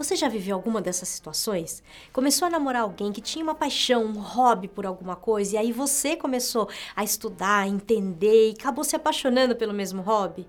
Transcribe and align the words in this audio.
Você 0.00 0.16
já 0.16 0.30
viveu 0.30 0.56
alguma 0.56 0.80
dessas 0.80 1.10
situações? 1.10 1.82
Começou 2.10 2.46
a 2.46 2.50
namorar 2.50 2.84
alguém 2.84 3.12
que 3.12 3.20
tinha 3.20 3.44
uma 3.44 3.54
paixão, 3.54 4.02
um 4.06 4.18
hobby 4.18 4.66
por 4.66 4.86
alguma 4.86 5.14
coisa, 5.14 5.56
e 5.56 5.58
aí 5.58 5.72
você 5.72 6.16
começou 6.16 6.70
a 6.96 7.04
estudar, 7.04 7.64
a 7.64 7.68
entender 7.68 8.48
e 8.48 8.54
acabou 8.58 8.82
se 8.82 8.96
apaixonando 8.96 9.54
pelo 9.54 9.74
mesmo 9.74 10.00
hobby? 10.00 10.48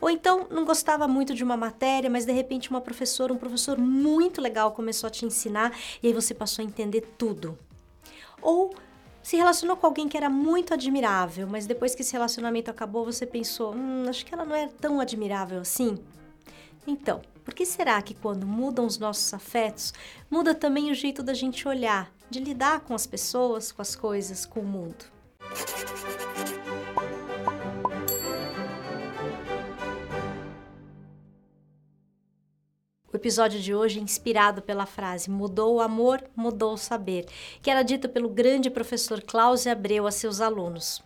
Ou 0.00 0.10
então 0.10 0.48
não 0.50 0.64
gostava 0.64 1.06
muito 1.06 1.32
de 1.32 1.44
uma 1.44 1.56
matéria, 1.56 2.10
mas 2.10 2.26
de 2.26 2.32
repente 2.32 2.70
uma 2.70 2.80
professora, 2.80 3.32
um 3.32 3.38
professor 3.38 3.78
muito 3.78 4.40
legal 4.40 4.72
começou 4.72 5.06
a 5.06 5.10
te 5.10 5.24
ensinar 5.24 5.72
e 6.02 6.08
aí 6.08 6.12
você 6.12 6.34
passou 6.34 6.64
a 6.64 6.66
entender 6.66 7.02
tudo. 7.16 7.56
Ou 8.42 8.74
se 9.22 9.36
relacionou 9.36 9.76
com 9.76 9.86
alguém 9.86 10.08
que 10.08 10.16
era 10.16 10.28
muito 10.28 10.74
admirável, 10.74 11.46
mas 11.46 11.68
depois 11.68 11.94
que 11.94 12.02
esse 12.02 12.14
relacionamento 12.14 12.68
acabou, 12.68 13.04
você 13.04 13.24
pensou: 13.24 13.76
hum, 13.76 14.06
acho 14.08 14.26
que 14.26 14.34
ela 14.34 14.44
não 14.44 14.56
é 14.56 14.66
tão 14.66 14.98
admirável 14.98 15.60
assim. 15.60 15.96
Então, 16.84 17.22
por 17.48 17.54
que 17.54 17.64
será 17.64 18.02
que 18.02 18.12
quando 18.12 18.46
mudam 18.46 18.84
os 18.84 18.98
nossos 18.98 19.32
afetos, 19.32 19.94
muda 20.30 20.54
também 20.54 20.90
o 20.90 20.94
jeito 20.94 21.22
da 21.22 21.32
gente 21.32 21.66
olhar, 21.66 22.12
de 22.28 22.40
lidar 22.40 22.80
com 22.80 22.94
as 22.94 23.06
pessoas, 23.06 23.72
com 23.72 23.80
as 23.80 23.96
coisas, 23.96 24.44
com 24.44 24.60
o 24.60 24.66
mundo? 24.66 25.06
O 33.10 33.16
episódio 33.16 33.58
de 33.58 33.74
hoje 33.74 33.98
é 33.98 34.02
inspirado 34.02 34.60
pela 34.60 34.84
frase 34.84 35.30
Mudou 35.30 35.76
o 35.76 35.80
amor, 35.80 36.22
mudou 36.36 36.74
o 36.74 36.76
saber, 36.76 37.24
que 37.62 37.70
era 37.70 37.82
dita 37.82 38.10
pelo 38.10 38.28
grande 38.28 38.68
professor 38.68 39.22
Cláudio 39.22 39.72
Abreu 39.72 40.06
a 40.06 40.10
seus 40.10 40.42
alunos. 40.42 41.02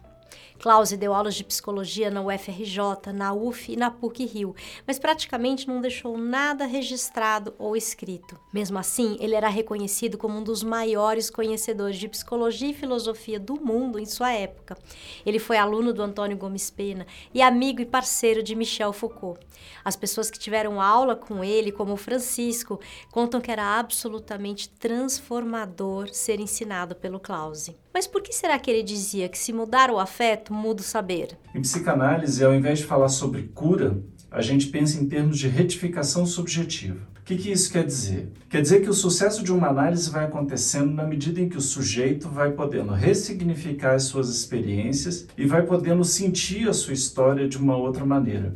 Klause 0.63 0.97
deu 0.97 1.13
aulas 1.13 1.35
de 1.35 1.43
psicologia 1.43 2.09
na 2.09 2.23
UFRJ, 2.23 3.13
na 3.13 3.33
UF 3.33 3.73
e 3.73 3.77
na 3.77 3.91
PUC 3.91 4.25
Rio, 4.25 4.55
mas 4.87 4.97
praticamente 4.97 5.67
não 5.67 5.81
deixou 5.81 6.17
nada 6.17 6.67
registrado 6.67 7.53
ou 7.59 7.77
escrito. 7.77 8.39
Mesmo 8.53 8.79
assim, 8.79 9.17
ele 9.19 9.35
era 9.35 9.49
reconhecido 9.49 10.17
como 10.17 10.39
um 10.39 10.43
dos 10.43 10.63
maiores 10.63 11.31
conhecedores 11.31 11.99
de 11.99 12.09
psicologia 12.09 12.71
e 12.71 12.75
filosofia 12.75 13.41
do 13.41 13.57
mundo 13.57 13.99
em 13.99 14.07
sua 14.07 14.33
época. 14.33 14.79
Ele 15.27 15.41
foi 15.41 15.57
aluno 15.57 15.93
do 15.93 16.01
Antônio 16.01 16.37
Gomes 16.37 16.71
Pena 16.71 17.09
e 17.35 17.43
amigo 17.43 17.83
e 17.83 17.85
parceiro 17.85 18.41
de 18.41 18.55
Michel 18.55 18.93
Foucault. 18.93 19.41
As 19.85 19.97
pessoas 19.97 20.31
que 20.31 20.39
tiveram 20.39 20.81
aula 20.81 21.17
com 21.17 21.43
ele, 21.43 21.73
como 21.73 21.97
Francisco, 21.97 22.79
contam 23.11 23.41
que 23.41 23.51
era 23.51 23.81
absolutamente 23.81 24.69
transformador 24.69 26.09
ser 26.15 26.39
ensinado 26.39 26.95
pelo 26.95 27.19
Klause. 27.19 27.77
Mas 27.93 28.07
por 28.07 28.23
que 28.23 28.33
será 28.33 28.59
que 28.59 28.71
ele 28.71 28.83
dizia 28.83 29.29
que 29.29 29.39
se 29.39 29.53
mudar 29.53 29.91
o 29.91 29.99
afeto, 29.99 30.52
muda 30.53 30.81
o 30.81 30.85
saber? 30.85 31.39
Em 31.55 31.61
psicanálise, 31.61 32.45
ao 32.45 32.55
invés 32.55 32.81
de 32.81 32.85
falar 32.85 33.09
sobre 33.09 33.45
cura, 33.55 34.03
a 34.31 34.41
gente 34.41 34.69
pensa 34.69 35.01
em 35.01 35.09
termos 35.09 35.39
de 35.39 35.49
retificação 35.49 36.25
subjetiva. 36.25 37.13
O 37.21 37.25
que, 37.25 37.37
que, 37.37 37.53
isso 37.53 37.71
quer 37.71 37.85
dizer? 37.85 38.33
Quer 38.49 38.63
dizer 38.63 38.81
que 38.81 38.91
o 38.91 38.95
sucesso 38.95 39.45
de 39.45 39.53
uma 39.53 39.69
análise 39.69 40.11
vai 40.11 40.25
acontecendo 40.25 40.93
na 40.93 41.05
medida 41.05 41.41
em 41.41 41.49
que 41.49 41.57
o 41.57 41.61
sujeito 41.61 42.29
vai 42.29 42.51
podendo 42.51 42.93
ressignificar 42.93 43.95
as 43.95 44.05
suas 44.05 44.29
experiências 44.29 45.29
e 45.39 45.47
vai 45.47 45.63
podendo 45.63 46.05
sentir 46.05 46.69
a 46.69 46.73
sua 46.73 46.95
história 46.95 47.49
de 47.49 47.57
uma 47.59 47.77
outra 47.77 48.05
maneira. 48.05 48.55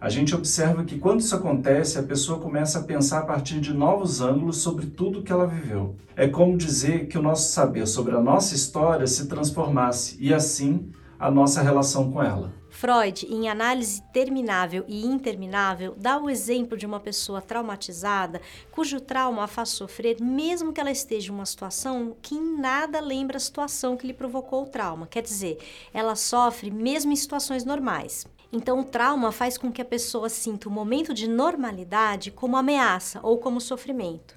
A 0.00 0.08
gente 0.08 0.34
observa 0.34 0.84
que 0.84 0.98
quando 0.98 1.20
isso 1.20 1.34
acontece, 1.34 1.98
a 1.98 2.02
pessoa 2.02 2.38
começa 2.38 2.78
a 2.78 2.82
pensar 2.82 3.18
a 3.18 3.26
partir 3.26 3.60
de 3.60 3.74
novos 3.74 4.20
ângulos 4.20 4.58
sobre 4.58 4.86
tudo 4.86 5.22
que 5.22 5.32
ela 5.32 5.46
viveu. 5.46 5.96
É 6.14 6.28
como 6.28 6.56
dizer 6.56 7.08
que 7.08 7.18
o 7.18 7.22
nosso 7.22 7.50
saber 7.52 7.86
sobre 7.86 8.14
a 8.14 8.20
nossa 8.20 8.54
história 8.54 9.06
se 9.06 9.26
transformasse 9.26 10.16
e 10.20 10.32
assim 10.32 10.90
a 11.18 11.30
nossa 11.30 11.62
relação 11.62 12.10
com 12.10 12.22
ela. 12.22 12.52
Freud, 12.68 13.26
em 13.30 13.48
Análise 13.48 14.02
Terminável 14.12 14.84
e 14.86 15.06
Interminável, 15.06 15.94
dá 15.96 16.18
o 16.18 16.28
exemplo 16.28 16.76
de 16.76 16.84
uma 16.84 17.00
pessoa 17.00 17.40
traumatizada 17.40 18.42
cujo 18.70 19.00
trauma 19.00 19.44
a 19.44 19.46
faz 19.46 19.70
sofrer 19.70 20.20
mesmo 20.20 20.74
que 20.74 20.80
ela 20.80 20.90
esteja 20.90 21.32
em 21.32 21.34
uma 21.34 21.46
situação 21.46 22.14
que 22.20 22.34
em 22.34 22.58
nada 22.58 23.00
lembra 23.00 23.38
a 23.38 23.40
situação 23.40 23.96
que 23.96 24.06
lhe 24.06 24.12
provocou 24.12 24.64
o 24.64 24.68
trauma. 24.68 25.06
Quer 25.06 25.22
dizer, 25.22 25.58
ela 25.92 26.14
sofre 26.14 26.70
mesmo 26.70 27.12
em 27.12 27.16
situações 27.16 27.64
normais. 27.64 28.26
Então, 28.52 28.80
o 28.80 28.84
trauma 28.84 29.32
faz 29.32 29.58
com 29.58 29.72
que 29.72 29.82
a 29.82 29.84
pessoa 29.84 30.28
sinta 30.28 30.68
o 30.68 30.72
momento 30.72 31.12
de 31.12 31.28
normalidade 31.28 32.30
como 32.30 32.56
ameaça 32.56 33.20
ou 33.22 33.38
como 33.38 33.60
sofrimento. 33.60 34.35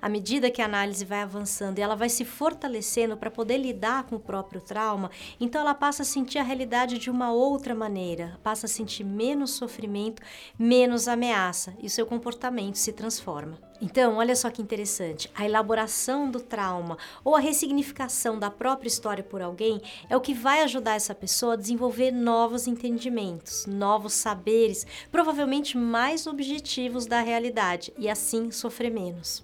À 0.00 0.08
medida 0.08 0.50
que 0.50 0.62
a 0.62 0.64
análise 0.64 1.04
vai 1.04 1.22
avançando 1.22 1.78
e 1.78 1.82
ela 1.82 1.94
vai 1.94 2.08
se 2.08 2.24
fortalecendo 2.24 3.16
para 3.16 3.30
poder 3.30 3.58
lidar 3.58 4.04
com 4.04 4.16
o 4.16 4.20
próprio 4.20 4.60
trauma, 4.60 5.10
então 5.38 5.60
ela 5.60 5.74
passa 5.74 6.02
a 6.02 6.06
sentir 6.06 6.38
a 6.38 6.42
realidade 6.42 6.98
de 6.98 7.10
uma 7.10 7.32
outra 7.32 7.74
maneira, 7.74 8.38
passa 8.42 8.66
a 8.66 8.68
sentir 8.68 9.04
menos 9.04 9.52
sofrimento, 9.52 10.22
menos 10.58 11.08
ameaça 11.08 11.74
e 11.80 11.86
o 11.86 11.90
seu 11.90 12.06
comportamento 12.06 12.76
se 12.76 12.92
transforma. 12.92 13.70
Então, 13.82 14.16
olha 14.16 14.36
só 14.36 14.50
que 14.50 14.60
interessante, 14.60 15.30
a 15.34 15.46
elaboração 15.46 16.30
do 16.30 16.38
trauma 16.38 16.98
ou 17.24 17.34
a 17.34 17.40
ressignificação 17.40 18.38
da 18.38 18.50
própria 18.50 18.88
história 18.88 19.24
por 19.24 19.40
alguém 19.40 19.80
é 20.08 20.16
o 20.16 20.20
que 20.20 20.34
vai 20.34 20.60
ajudar 20.62 20.96
essa 20.96 21.14
pessoa 21.14 21.54
a 21.54 21.56
desenvolver 21.56 22.10
novos 22.10 22.66
entendimentos, 22.66 23.64
novos 23.64 24.12
saberes, 24.12 24.86
provavelmente 25.10 25.78
mais 25.78 26.26
objetivos 26.26 27.06
da 27.06 27.22
realidade 27.22 27.92
e 27.96 28.08
assim 28.08 28.50
sofrer 28.50 28.90
menos. 28.90 29.42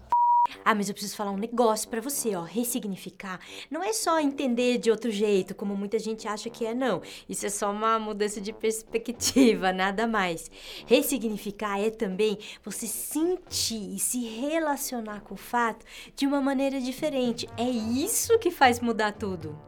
Ah, 0.65 0.75
mas 0.75 0.89
eu 0.89 0.95
preciso 0.95 1.17
falar 1.17 1.31
um 1.31 1.37
negócio 1.37 1.89
para 1.89 2.01
você, 2.01 2.35
ó. 2.35 2.43
Ressignificar 2.43 3.41
não 3.71 3.83
é 3.83 3.93
só 3.93 4.19
entender 4.19 4.79
de 4.79 4.91
outro 4.91 5.11
jeito, 5.11 5.55
como 5.55 5.77
muita 5.77 5.99
gente 5.99 6.27
acha 6.27 6.51
que 6.51 6.67
é, 6.67 6.75
não. 6.75 7.03
Isso 7.29 7.47
é 7.47 7.49
só 7.49 7.71
uma 7.71 7.99
mudança 7.99 8.41
de 8.41 8.53
perspectiva, 8.53 9.71
nada 9.75 10.07
mais. 10.07 10.51
Ressignificar 10.87 11.81
é 11.81 11.91
também 11.91 12.39
você 12.65 12.87
sentir 12.87 13.95
e 13.95 13.99
se 13.99 14.25
relacionar 14.25 15.21
com 15.21 15.35
o 15.35 15.39
fato 15.39 15.85
de 16.15 16.27
uma 16.27 16.41
maneira 16.41 16.81
diferente. 16.81 17.49
É 17.57 17.69
isso 17.69 18.39
que 18.39 18.51
faz 18.51 18.81
mudar 18.81 19.13
tudo. 19.13 19.59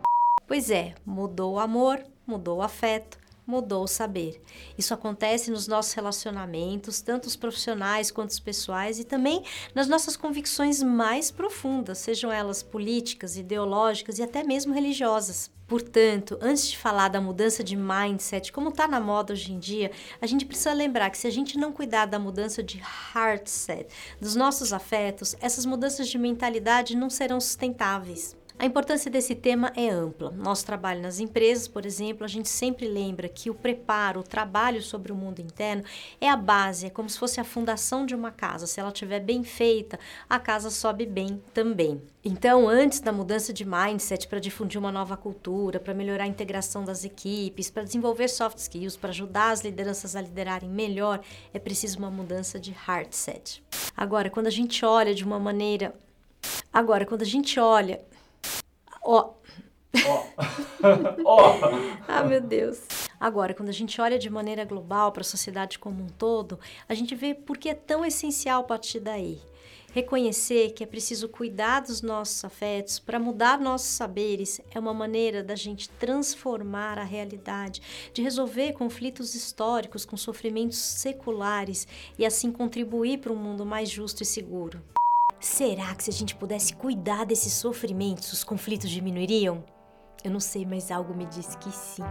Pois 0.47 0.71
é, 0.71 0.95
mudou 1.05 1.55
o 1.55 1.59
amor, 1.59 2.03
mudou 2.27 2.59
o 2.59 2.63
afeto, 2.63 3.18
mudou 3.49 3.85
o 3.85 3.89
saber. 3.89 4.43
Isso 4.77 4.93
acontece 4.93 5.51
nos 5.51 5.67
nossos 5.67 5.95
relacionamentos, 5.95 7.01
tanto 7.01 7.25
os 7.25 7.35
profissionais 7.35 8.11
quanto 8.11 8.29
os 8.29 8.39
pessoais, 8.39 8.99
e 8.99 9.05
também 9.05 9.43
nas 9.75 9.89
nossas 9.89 10.19
convicções 10.19 10.83
mais 10.83 11.31
profundas, 11.31 11.97
sejam 11.97 12.31
elas 12.31 12.63
políticas, 12.63 13.39
ideológicas 13.39 14.19
e 14.19 14.23
até 14.23 14.45
mesmo 14.45 14.75
religiosas. 14.75 15.51
Portanto, 15.67 16.39
antes 16.43 16.69
de 16.69 16.77
falar 16.77 17.09
da 17.09 17.21
mudança 17.21 17.65
de 17.65 17.77
mindset, 17.77 18.53
como 18.53 18.69
está 18.69 18.87
na 18.87 19.01
moda 19.01 19.33
hoje 19.33 19.53
em 19.53 19.59
dia, 19.59 19.91
a 20.21 20.27
gente 20.27 20.45
precisa 20.45 20.73
lembrar 20.73 21.09
que 21.11 21.19
se 21.19 21.27
a 21.27 21.31
gente 21.31 21.59
não 21.59 21.73
cuidar 21.73 22.07
da 22.07 22.19
mudança 22.19 22.63
de 22.63 22.83
heartset, 23.15 23.87
dos 24.21 24.35
nossos 24.35 24.73
afetos, 24.75 25.35
essas 25.41 25.65
mudanças 25.65 26.09
de 26.09 26.19
mentalidade 26.19 26.97
não 26.97 27.09
serão 27.09 27.41
sustentáveis. 27.41 28.37
A 28.61 28.67
importância 28.67 29.09
desse 29.09 29.37
tema 29.37 29.73
é 29.77 29.89
ampla. 29.89 30.33
Nosso 30.33 30.67
trabalho 30.67 31.01
nas 31.01 31.21
empresas, 31.21 31.69
por 31.69 31.87
exemplo, 31.87 32.25
a 32.25 32.29
gente 32.29 32.49
sempre 32.49 32.89
lembra 32.89 33.29
que 33.29 33.49
o 33.49 33.55
preparo, 33.55 34.19
o 34.19 34.25
trabalho 34.25 34.83
sobre 34.83 35.13
o 35.13 35.15
mundo 35.15 35.39
interno 35.39 35.85
é 36.21 36.29
a 36.29 36.35
base, 36.35 36.87
é 36.87 36.91
como 36.91 37.09
se 37.09 37.17
fosse 37.17 37.41
a 37.41 37.45
fundação 37.45 38.05
de 38.05 38.17
uma 38.17 38.33
casa. 38.33 38.67
Se 38.67 38.81
ela 38.81 38.89
estiver 38.89 39.21
bem 39.21 39.45
feita, 39.45 39.97
a 40.29 40.41
casa 40.41 40.71
sobe 40.71 41.07
bem 41.07 41.41
também. 41.55 42.03
Então, 42.25 42.69
antes 42.69 42.99
da 42.99 43.13
mudança 43.13 43.53
de 43.53 43.65
mindset 43.65 44.27
para 44.27 44.41
difundir 44.41 44.81
uma 44.81 44.91
nova 44.91 45.17
cultura, 45.17 45.79
para 45.79 45.95
melhorar 45.95 46.25
a 46.25 46.29
integração 46.29 46.85
das 46.85 47.05
equipes, 47.05 47.71
para 47.71 47.85
desenvolver 47.85 48.27
soft 48.27 48.59
skills, 48.59 48.97
para 48.97 49.11
ajudar 49.11 49.53
as 49.53 49.61
lideranças 49.61 50.17
a 50.17 50.21
liderarem 50.21 50.69
melhor, 50.69 51.21
é 51.55 51.61
preciso 51.61 52.01
uma 52.01 52.11
mudança 52.11 52.59
de 52.59 52.73
heartset. 52.89 53.63
Agora, 53.97 54.29
quando 54.29 54.49
a 54.49 54.51
gente 54.51 54.85
olha 54.85 55.15
de 55.15 55.23
uma 55.23 55.39
maneira 55.39 55.95
Agora, 56.73 57.07
quando 57.07 57.23
a 57.23 57.27
gente 57.27 57.59
olha 57.59 58.01
Ó. 59.11 59.33
Ó. 60.05 60.25
Ó. 61.25 61.55
ah, 62.07 62.23
meu 62.25 62.43
Deus. 62.43 62.87
Agora, 63.19 63.55
quando 63.55 63.71
a 63.71 63.73
gente 63.73 63.99
olha 64.03 64.19
de 64.19 64.29
maneira 64.29 64.67
global 64.67 65.13
para 65.13 65.23
a 65.23 65.25
sociedade 65.25 65.79
como 65.79 66.05
um 66.05 66.09
todo, 66.09 66.61
a 66.87 66.93
gente 66.93 67.15
vê 67.15 67.33
por 67.33 67.57
que 67.57 67.71
é 67.71 67.75
tão 67.75 68.05
essencial 68.05 68.65
partir 68.65 69.01
daí. 69.01 69.41
Reconhecer 69.95 70.73
que 70.73 70.85
é 70.85 70.87
preciso 70.87 71.27
cuidar 71.27 71.81
dos 71.81 72.03
nossos 72.03 72.45
afetos 72.45 72.99
para 72.99 73.19
mudar 73.19 73.59
nossos 73.59 73.89
saberes 73.89 74.61
é 74.71 74.79
uma 74.79 74.93
maneira 74.93 75.43
da 75.43 75.57
gente 75.57 75.89
transformar 75.89 76.99
a 76.99 77.03
realidade, 77.03 77.81
de 78.13 78.21
resolver 78.21 78.75
conflitos 78.75 79.35
históricos 79.35 80.05
com 80.05 80.19
sofrimentos 80.19 80.77
seculares 80.77 81.89
e 82.19 82.27
assim 82.27 82.53
contribuir 82.53 83.21
para 83.21 83.33
um 83.33 83.37
mundo 83.37 83.65
mais 83.65 83.89
justo 83.89 84.23
e 84.23 84.27
seguro. 84.27 84.83
Será 85.41 85.95
que 85.95 86.03
se 86.03 86.11
a 86.11 86.13
gente 86.13 86.35
pudesse 86.35 86.75
cuidar 86.75 87.25
desses 87.25 87.53
sofrimentos, 87.53 88.33
os 88.33 88.43
conflitos 88.43 88.91
diminuiriam? 88.91 89.65
Eu 90.25 90.33
não 90.33 90.41
sei, 90.41 90.67
mas 90.67 90.91
algo 90.91 91.15
me 91.15 91.27
diz 91.27 91.55
que 91.55 91.71
sim. 91.71 92.03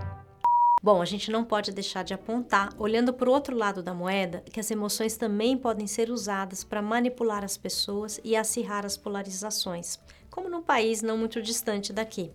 Bom, 0.81 1.01
a 1.01 1.05
gente 1.05 1.29
não 1.29 1.43
pode 1.43 1.73
deixar 1.73 2.03
de 2.03 2.13
apontar, 2.13 2.69
olhando 2.77 3.11
para 3.11 3.29
o 3.29 3.33
outro 3.33 3.53
lado 3.53 3.83
da 3.83 3.93
moeda, 3.93 4.41
que 4.49 4.61
as 4.61 4.71
emoções 4.71 5.17
também 5.17 5.57
podem 5.57 5.87
ser 5.87 6.09
usadas 6.09 6.63
para 6.63 6.81
manipular 6.81 7.43
as 7.43 7.57
pessoas 7.57 8.17
e 8.23 8.33
acirrar 8.33 8.85
as 8.85 8.95
polarizações, 8.95 9.99
como 10.31 10.49
num 10.49 10.61
país 10.61 11.01
não 11.01 11.17
muito 11.17 11.41
distante 11.41 11.91
daqui. 11.91 12.31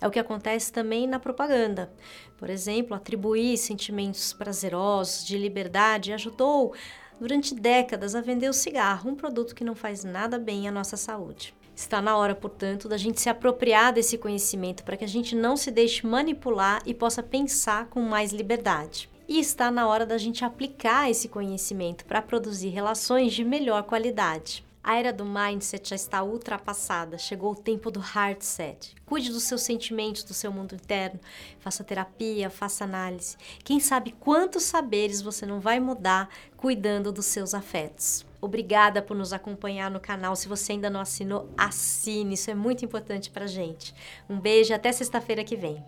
É 0.00 0.06
o 0.06 0.10
que 0.10 0.18
acontece 0.18 0.72
também 0.72 1.06
na 1.06 1.20
propaganda. 1.20 1.92
Por 2.36 2.50
exemplo, 2.50 2.94
atribuir 2.94 3.56
sentimentos 3.56 4.32
prazerosos 4.32 5.24
de 5.24 5.36
liberdade 5.36 6.12
ajudou 6.12 6.74
durante 7.20 7.54
décadas 7.54 8.14
a 8.14 8.20
vender 8.20 8.48
o 8.48 8.52
cigarro, 8.52 9.10
um 9.10 9.14
produto 9.14 9.54
que 9.54 9.64
não 9.64 9.74
faz 9.74 10.04
nada 10.04 10.38
bem 10.38 10.68
à 10.68 10.72
nossa 10.72 10.96
saúde. 10.96 11.54
Está 11.74 12.02
na 12.02 12.16
hora, 12.16 12.34
portanto, 12.34 12.88
da 12.88 12.96
gente 12.96 13.20
se 13.20 13.28
apropriar 13.28 13.92
desse 13.92 14.18
conhecimento 14.18 14.82
para 14.82 14.96
que 14.96 15.04
a 15.04 15.08
gente 15.08 15.36
não 15.36 15.56
se 15.56 15.70
deixe 15.70 16.06
manipular 16.06 16.82
e 16.84 16.92
possa 16.92 17.22
pensar 17.22 17.86
com 17.86 18.00
mais 18.02 18.32
liberdade. 18.32 19.08
E 19.28 19.38
está 19.38 19.70
na 19.70 19.86
hora 19.86 20.04
da 20.04 20.18
gente 20.18 20.44
aplicar 20.44 21.08
esse 21.10 21.28
conhecimento 21.28 22.04
para 22.04 22.20
produzir 22.22 22.70
relações 22.70 23.32
de 23.32 23.44
melhor 23.44 23.84
qualidade. 23.84 24.66
A 24.88 24.96
era 24.96 25.12
do 25.12 25.22
mindset 25.22 25.90
já 25.90 25.96
está 25.96 26.22
ultrapassada, 26.22 27.18
chegou 27.18 27.52
o 27.52 27.54
tempo 27.54 27.90
do 27.90 28.00
heart 28.00 28.40
set. 28.40 28.94
Cuide 29.04 29.30
dos 29.30 29.42
seus 29.42 29.60
sentimentos, 29.60 30.24
do 30.24 30.32
seu 30.32 30.50
mundo 30.50 30.74
interno, 30.74 31.20
faça 31.60 31.84
terapia, 31.84 32.48
faça 32.48 32.84
análise. 32.84 33.36
Quem 33.62 33.80
sabe 33.80 34.12
quantos 34.12 34.62
saberes 34.62 35.20
você 35.20 35.44
não 35.44 35.60
vai 35.60 35.78
mudar 35.78 36.30
cuidando 36.56 37.12
dos 37.12 37.26
seus 37.26 37.52
afetos. 37.52 38.24
Obrigada 38.40 39.02
por 39.02 39.14
nos 39.14 39.34
acompanhar 39.34 39.90
no 39.90 40.00
canal. 40.00 40.34
Se 40.34 40.48
você 40.48 40.72
ainda 40.72 40.88
não 40.88 41.00
assinou, 41.00 41.52
assine. 41.54 42.32
Isso 42.32 42.50
é 42.50 42.54
muito 42.54 42.82
importante 42.82 43.28
pra 43.28 43.46
gente. 43.46 43.94
Um 44.26 44.40
beijo 44.40 44.72
e 44.72 44.74
até 44.74 44.90
sexta-feira 44.90 45.44
que 45.44 45.54
vem. 45.54 45.84